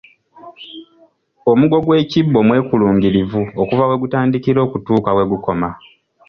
[1.51, 5.69] Omugo gw’ekibbo mwekulungirivu okuva we gutandikira okutuuka we gukoma.